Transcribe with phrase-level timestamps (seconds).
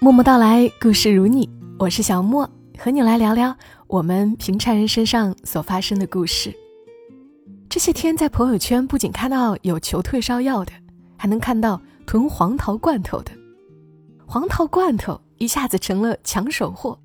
[0.00, 2.48] 默默到来，故事如你，我是小莫，
[2.78, 3.56] 和你来聊聊
[3.88, 6.54] 我们平常人身上所发生的故事。
[7.68, 10.70] 这些天在朋友圈不仅看到有求退烧药的，
[11.16, 13.32] 还能看到囤黄桃罐头的。
[14.24, 16.96] 黄桃罐头一下子成了抢手货。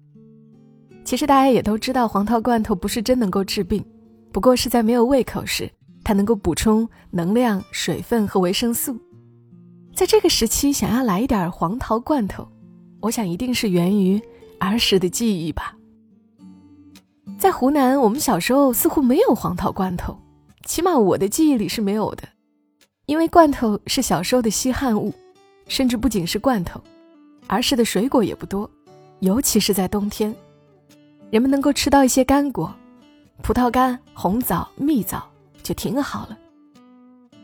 [1.04, 3.84] 其实大家也都知道，黄桃罐头不是真能够治病，
[4.32, 5.68] 不过是在没有胃口时，
[6.04, 8.96] 它能够补充能量、水分和维生素。
[9.96, 12.48] 在这个时期，想要来一点黄桃罐头，
[13.04, 14.22] 我想一定是源于
[14.60, 15.76] 儿时的记忆吧。
[17.38, 20.18] 在湖南，我们小时候似乎没有黄桃罐头。
[20.66, 22.24] 起码我的记忆里是没有的，
[23.06, 25.14] 因为罐头是小时候的稀罕物，
[25.68, 26.82] 甚至不仅是罐头，
[27.48, 28.70] 儿时的水果也不多，
[29.20, 30.34] 尤其是在冬天，
[31.30, 32.74] 人们能够吃到一些干果，
[33.42, 35.30] 葡萄干、红枣、蜜枣
[35.62, 36.38] 就挺好了。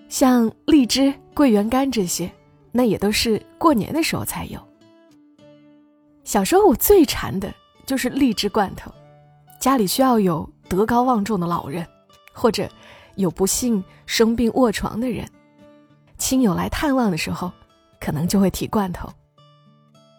[0.07, 2.31] 像荔枝、桂圆干这些，
[2.71, 4.68] 那也都是过年的时候才有。
[6.29, 7.51] 小时候我最馋的
[7.87, 8.91] 就是荔枝罐头，
[9.59, 11.83] 家里需要有德高望重的老人，
[12.31, 12.69] 或者。
[13.15, 15.27] 有不幸生病卧床的人，
[16.17, 17.51] 亲友来探望的时候，
[17.99, 19.09] 可能就会提罐头。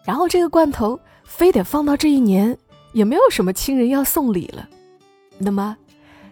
[0.03, 2.55] 然后这个罐头非得放到这一年，
[2.91, 4.69] 也没有什么亲人要送礼了。
[5.39, 5.75] 那么，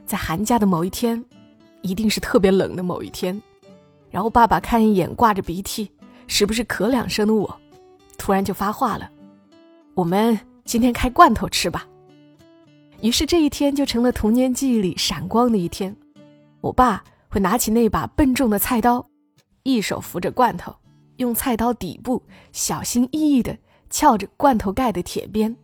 [0.06, 1.26] 在寒假的某一天，
[1.82, 3.42] 一定是特别冷的某一天，
[4.12, 5.90] 然后爸爸看一眼挂着鼻涕，
[6.28, 7.60] 时不时咳两声的我，
[8.16, 9.10] 突然就发话了
[10.00, 11.86] ：“我们今天开罐头吃吧。”
[13.04, 15.94] 于是这一天就成了童年记忆里闪光的一天。
[16.62, 19.06] 我爸会拿起那把笨重的菜刀，
[19.64, 20.74] 一手扶着罐头，
[21.18, 23.58] 用菜刀底部小心翼翼地
[23.90, 25.58] 撬着罐头盖的铁边，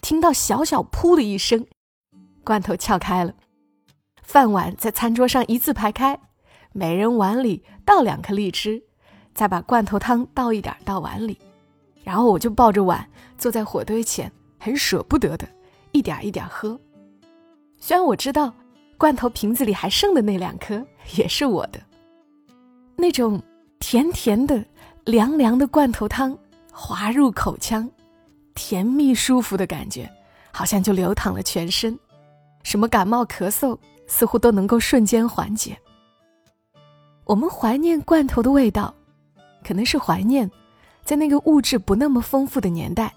[0.00, 1.66] 听到小小“噗”的一声，
[2.44, 3.34] 罐头撬开了，
[4.22, 6.20] 饭碗在餐桌上一字排开，
[6.72, 8.84] 每人碗里倒两颗荔枝，
[9.34, 11.38] 再把罐头汤倒一点到碗里，
[12.08, 13.06] 然后我就抱着碗
[13.36, 15.46] 坐在火堆前，很舍不得的
[15.92, 16.80] 一点一点喝，
[17.78, 18.50] 虽然我知道。
[18.96, 21.78] 罐头瓶子里还剩的那两颗也是我的，
[22.96, 23.40] 那种
[23.78, 24.64] 甜甜的、
[25.04, 26.36] 凉凉的罐头汤
[26.72, 27.88] 滑入口腔，
[28.56, 30.10] 甜蜜舒服的感觉，
[30.50, 31.96] 好像就流淌了全身，
[32.64, 35.78] 什么感冒咳嗽似乎都能够瞬间缓解。
[37.24, 38.92] 我们怀念罐头的味道，
[39.62, 40.50] 可能是怀念，
[41.08, 43.10] 在那个物质不那么丰富的年代，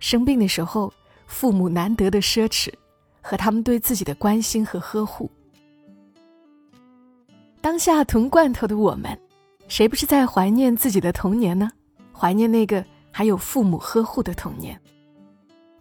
[0.00, 0.92] 生病的时候
[1.28, 2.68] 父母难得的奢侈。
[3.20, 5.30] 和他们对自己的关心和呵护。
[7.60, 9.18] 当下囤罐头的我们，
[9.68, 11.70] 谁不是在怀念自己的童年呢？
[12.10, 14.80] 怀念那个还有父母呵护的童年。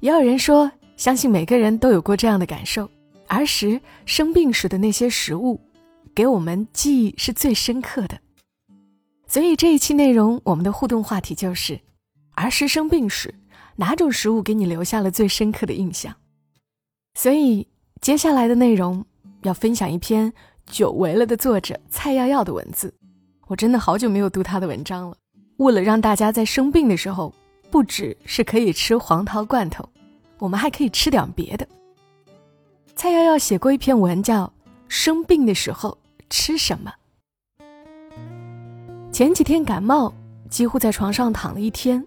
[0.01, 2.89] 也有人说，相信每个人都有过这样的感受：
[3.27, 5.57] 儿时生病时的那些食物，
[6.13, 8.19] 给我们记忆是最深刻的。
[9.27, 11.79] 所以这一期内容，我们的互动话题就是：
[12.35, 13.35] 儿时生病时，
[13.75, 16.15] 哪种食物给你留下了最深刻的印象？
[17.15, 17.67] 所以，
[17.99, 19.05] 接下来的内容
[19.43, 20.31] 要分享一篇
[20.65, 22.93] 久违了的作者蔡耀耀的文字。
[23.47, 25.17] 我真的好久没有读他的文章了。
[25.57, 27.33] 为了让大家在生病的时候，
[27.69, 29.87] 不只是可以吃黄桃罐头，
[30.37, 31.67] 我们还可以吃点别的。
[32.95, 34.45] 蔡耀耀写过一篇文，叫
[34.87, 35.97] 《生病的时候
[36.29, 36.91] 吃什么》。
[39.17, 40.13] 前几天感冒，
[40.47, 42.05] 几乎在床上躺了一天。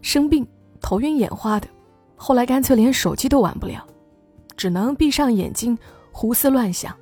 [0.00, 0.48] 生病，
[0.80, 1.68] 头晕眼花的。
[2.16, 3.86] 后来干脆连手机都玩不了，
[4.56, 5.76] 只能闭上眼睛
[6.10, 6.96] 胡思乱想。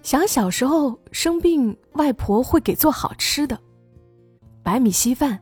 [0.00, 3.58] 想小时候生病，外婆会给做好吃的，
[4.62, 5.36] 白米稀饭，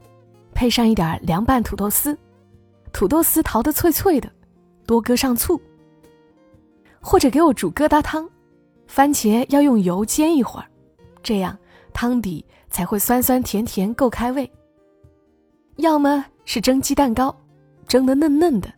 [0.54, 2.16] 配上一点凉拌土豆丝，
[2.90, 4.32] 土豆丝淘得脆脆的，
[4.86, 5.60] 多搁上醋。
[7.02, 8.26] 或者给我煮疙瘩汤，
[8.86, 10.66] 番茄要用油煎一会儿，
[11.22, 11.54] 这样
[12.00, 14.48] 汤底才会酸酸甜甜够开胃。
[15.78, 17.36] 要么是蒸鸡蛋糕。
[17.88, 18.72] 蒸的嫩嫩的，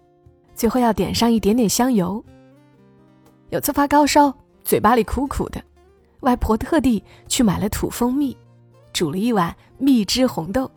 [0.55, 2.25] 最后要点上一点点香油。
[3.51, 5.63] 有次发高烧，嘴巴里苦苦的，
[6.21, 8.35] 外婆特地去买了土蜂蜜，
[8.91, 10.71] 煮了一碗蜜汁红豆，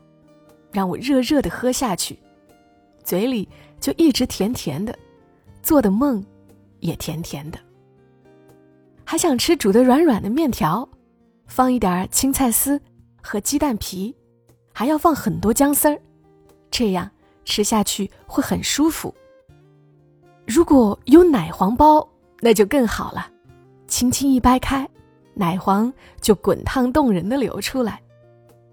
[0.70, 2.20] 让我热热的喝下去，
[3.06, 3.48] 嘴里
[3.80, 4.94] 就一直甜甜的，
[5.62, 6.22] 做的梦
[6.82, 7.58] 也甜甜的。
[9.06, 10.86] 还想吃煮的软软的面条，
[11.48, 12.82] 放一点青菜丝
[13.22, 14.16] 和鸡蛋皮，
[14.74, 16.00] 还要放很多姜丝儿，
[16.72, 17.10] 这样。
[17.46, 19.14] 吃下去会很舒服。
[20.48, 22.08] 如果有奶黄包，
[22.40, 23.30] 那就更好了。
[23.86, 24.90] 轻轻一掰开，
[25.34, 25.92] 奶黄
[26.22, 28.02] 就滚烫动人的流出来，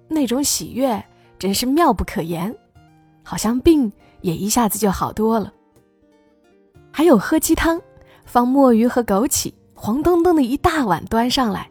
[0.07, 1.05] 那种喜悦
[1.37, 2.57] 真是妙不可言，
[3.25, 5.53] 好像病也一下子就好多了。
[6.93, 7.83] 还有喝鸡汤，
[8.25, 11.69] 放墨鱼和枸杞，黄澄澄的一大碗端上来，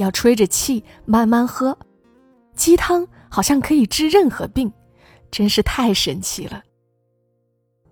[0.00, 1.76] 要吹着气慢慢喝。
[2.54, 4.72] 鸡汤好像可以治任何病。
[5.30, 6.60] 真是太神奇了。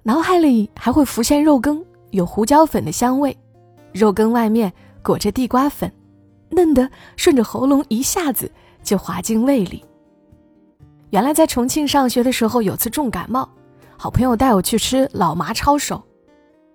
[0.03, 3.39] 脑海里还会浮现肉羹有胡椒粉的香味，
[3.93, 4.73] 肉羹外面
[5.05, 5.89] 裹着地瓜粉，
[6.51, 8.51] 嫩的顺着喉咙一下子
[8.83, 9.85] 就滑进胃里。
[11.11, 13.49] 原来在重庆上学的时候，有次重感冒，
[13.97, 16.03] 好朋友带我去吃老麻抄手，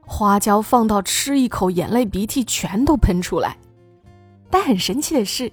[0.05, 3.57] 花椒放到吃一口，眼泪鼻涕全都喷出来。
[4.53, 5.51] 但很神奇的是，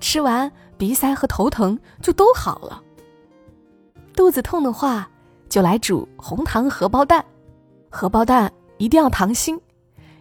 [0.00, 2.82] 吃完鼻塞和头疼就都好了。
[4.14, 5.08] 肚子痛的话，
[5.48, 7.24] 就来煮红糖荷包蛋，
[7.88, 9.58] 荷包蛋一定要糖心，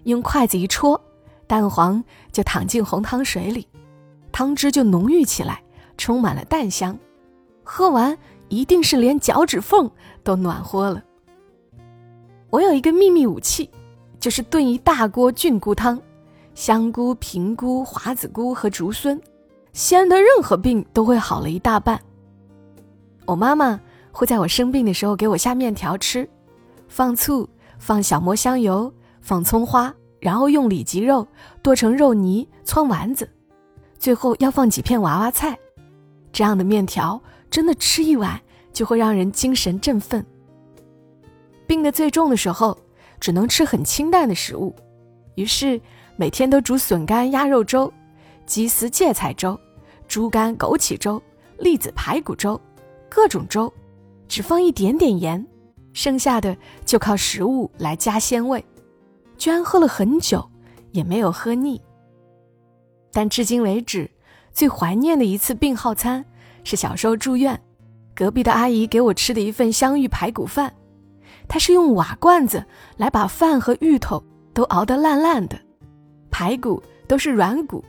[0.03, 0.97] 用筷子一戳，
[1.47, 3.67] 蛋黄就淌进红糖水里，
[4.31, 5.61] 汤汁就浓郁起来，
[5.97, 6.97] 充满了蛋香。
[7.61, 8.17] 喝完
[8.47, 9.91] 一定是连脚趾缝
[10.23, 11.03] 都暖和了。
[12.49, 13.69] 我有一个秘密武器，
[14.17, 16.01] 就是炖一大锅菌菇汤。
[16.55, 19.19] 香菇、平菇、华子菇和竹荪，
[19.73, 21.99] 西安的任何病都会好了一大半。
[23.25, 23.79] 我妈妈
[24.11, 26.29] 会在我生病的时候给我下面条吃，
[26.87, 31.27] 放醋，放小磨香油，放葱花，然后用里脊肉
[31.63, 33.27] 剁成肉泥汆丸子，
[33.97, 35.57] 最后要放几片娃娃菜。
[36.31, 37.19] 这样的面条
[37.49, 38.39] 真的吃一碗
[38.71, 40.23] 就会让人精神振奋。
[41.65, 42.77] 病得最重的时候，
[43.19, 44.75] 只能吃很清淡的食物，
[45.33, 45.81] 于是。
[46.15, 47.91] 每天都煮笋干鸭肉粥、
[48.45, 49.59] 鸡丝芥菜粥、
[50.07, 51.21] 猪肝枸杞粥、
[51.57, 52.59] 栗子排骨粥，
[53.09, 53.71] 各种粥，
[54.27, 55.43] 只放一点点盐，
[55.93, 56.55] 剩下的
[56.85, 58.63] 就靠食物来加鲜味。
[59.37, 60.47] 居然喝了很久，
[60.91, 61.81] 也没有喝腻。
[63.11, 64.09] 但至今为止，
[64.51, 66.23] 最怀念的一次病号餐，
[66.63, 67.59] 是小时候住院，
[68.13, 70.71] 隔壁的阿姨给我吃的一份香芋排骨饭。
[71.47, 72.63] 她是用瓦罐子
[72.97, 74.23] 来把饭和芋头
[74.53, 75.59] 都熬得烂烂的。
[76.33, 77.85] 排骨都是软骨，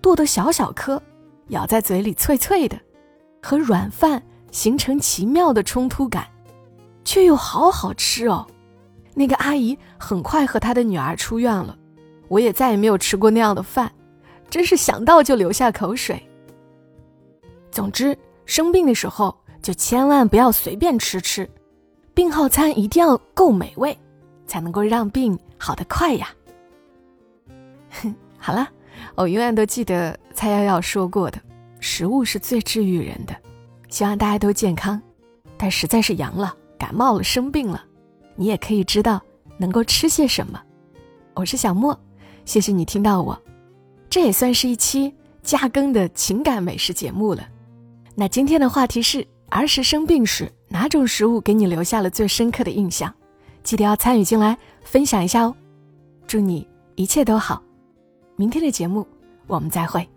[0.00, 1.02] 剁得小小颗，
[1.48, 2.78] 咬在嘴里脆脆的，
[3.42, 4.22] 和软饭
[4.52, 6.28] 形成奇妙的冲突感，
[7.04, 8.46] 却又好好吃哦。
[9.14, 11.76] 那个阿姨很快和她的女儿出院了，
[12.28, 13.90] 我也再也没有吃过那样的饭，
[14.48, 16.22] 真是想到就流下口水。
[17.72, 18.16] 总之，
[18.46, 21.50] 生病的时候就千万不要随便吃吃，
[22.14, 23.98] 病号餐一定要够美味，
[24.46, 26.28] 才能够让病好得快呀。
[28.38, 28.68] 好了，
[29.14, 31.40] 我永远都记得蔡瑶瑶说过的，
[31.80, 33.34] 食物是最治愈人的。
[33.88, 35.00] 希望大家都健康，
[35.56, 37.82] 但实在是阳了、感冒了、生病了，
[38.36, 39.20] 你也可以知道
[39.56, 40.62] 能够吃些什么。
[41.34, 41.98] 我是小莫，
[42.44, 43.40] 谢谢你听到我，
[44.10, 47.48] 这也算是一期加更的情感美食节目了。
[48.14, 53.14] 那今天的话题是儿时生病时哪种食物给你留下了最深刻的印象？
[53.62, 55.54] 记得要参与进来分享一下哦。
[56.26, 57.62] 祝你一切都好。
[58.38, 59.04] 明天的节目，
[59.48, 60.08] 我们再会。